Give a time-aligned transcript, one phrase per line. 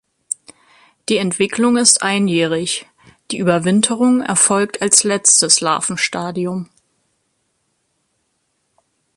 [1.09, 2.87] Die Entwicklung ist einjährig,
[3.29, 6.69] die Überwinterung erfolgt als letztes Larvenstadium.